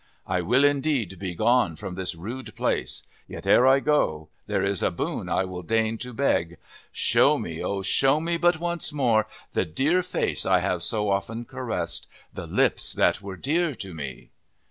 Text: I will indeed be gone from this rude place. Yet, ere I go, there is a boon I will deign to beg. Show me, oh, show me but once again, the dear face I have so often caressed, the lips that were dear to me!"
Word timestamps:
I 0.25 0.41
will 0.41 0.63
indeed 0.65 1.19
be 1.19 1.35
gone 1.35 1.75
from 1.75 1.93
this 1.93 2.15
rude 2.15 2.55
place. 2.55 3.03
Yet, 3.27 3.45
ere 3.45 3.67
I 3.67 3.79
go, 3.79 4.29
there 4.47 4.63
is 4.63 4.81
a 4.81 4.89
boon 4.89 5.29
I 5.29 5.43
will 5.45 5.61
deign 5.61 5.99
to 5.99 6.11
beg. 6.11 6.57
Show 6.91 7.37
me, 7.37 7.61
oh, 7.63 7.83
show 7.83 8.19
me 8.19 8.37
but 8.37 8.59
once 8.59 8.91
again, 8.91 9.25
the 9.53 9.65
dear 9.65 10.01
face 10.01 10.43
I 10.43 10.57
have 10.57 10.81
so 10.81 11.11
often 11.11 11.45
caressed, 11.45 12.07
the 12.33 12.47
lips 12.47 12.93
that 12.93 13.21
were 13.21 13.37
dear 13.37 13.75
to 13.75 13.93
me!" 13.93 14.31